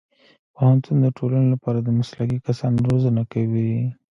پوهنتون 0.55 0.97
د 1.01 1.07
ټولنې 1.17 1.47
لپاره 1.53 1.79
د 1.81 1.89
مسلکي 1.99 2.37
کسانو 2.45 2.77
روزنه 2.89 3.21
کوي. 3.33 3.73